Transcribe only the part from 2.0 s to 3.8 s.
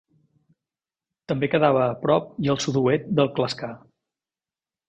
prop i al sud-oest del Clascar.